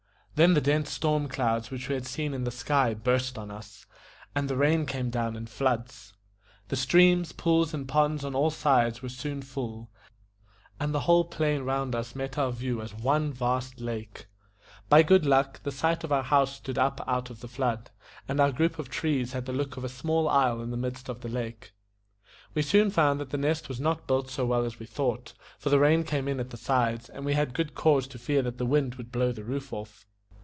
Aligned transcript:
Then 0.35 0.55
the 0.55 0.61
dense 0.61 0.89
storm 0.91 1.27
clouds 1.27 1.69
which 1.69 1.87
we 1.87 1.93
had 1.93 2.07
seen 2.07 2.33
in 2.33 2.45
the 2.45 2.49
sky 2.51 2.95
burst 2.95 3.37
on 3.37 3.51
us, 3.51 3.85
and 4.33 4.49
the 4.49 4.55
rain 4.55 4.87
came 4.87 5.11
down 5.11 5.35
in 5.35 5.45
floods. 5.45 6.13
The 6.69 6.75
streams, 6.75 7.31
pools, 7.31 7.75
and 7.75 7.87
ponds 7.87 8.25
on 8.25 8.33
all 8.33 8.49
sides 8.49 9.03
were 9.03 9.09
soon 9.09 9.43
full, 9.43 9.91
and 10.79 10.95
the 10.95 11.01
whole 11.01 11.25
plain 11.25 11.61
round 11.61 11.93
us 11.93 12.15
met 12.15 12.39
our 12.39 12.51
view 12.51 12.81
as 12.81 12.91
one 12.91 13.31
vast 13.31 13.79
lake. 13.79 14.25
By 14.89 15.03
good 15.03 15.27
luck, 15.27 15.61
the 15.61 15.71
site 15.71 16.03
of 16.03 16.11
our 16.11 16.23
house 16.23 16.55
stood 16.55 16.79
up 16.79 17.01
out 17.05 17.29
of 17.29 17.41
the 17.41 17.47
flood, 17.47 17.91
and 18.27 18.39
our 18.39 18.51
group 18.51 18.79
of 18.79 18.89
trees 18.89 19.33
had 19.33 19.45
the 19.45 19.53
look 19.53 19.77
of 19.77 19.83
a 19.83 19.89
small 19.89 20.27
isle 20.27 20.59
in 20.63 20.71
the 20.71 20.77
midst 20.77 21.07
of 21.07 21.21
the 21.21 21.29
lake. 21.29 21.71
We 22.55 22.63
soon 22.63 22.89
found 22.89 23.19
that 23.19 23.29
The 23.29 23.37
Nest 23.37 23.69
was 23.69 23.79
not 23.79 24.07
built 24.07 24.31
so 24.31 24.43
well 24.47 24.65
as 24.65 24.79
we 24.79 24.87
thought, 24.87 25.33
for 25.59 25.69
the 25.69 25.77
rain 25.77 26.03
came 26.03 26.27
in 26.27 26.39
at 26.39 26.49
the 26.49 26.57
sides, 26.57 27.09
and 27.09 27.25
we 27.25 27.35
had 27.35 27.53
good 27.53 27.75
cause 27.75 28.07
to 28.07 28.17
fear 28.17 28.41
that 28.41 28.57
the 28.57 28.65
wind 28.65 28.95
would 28.95 29.11
blow 29.11 29.31
the 29.31 29.43
roof 29.43 29.71
off. 29.71 30.07